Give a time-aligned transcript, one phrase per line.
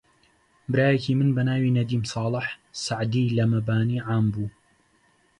[0.71, 2.47] برایەکی بە ناوی نەدیم ساڵح
[2.83, 4.47] سەعدی لە مەبانی عام بوو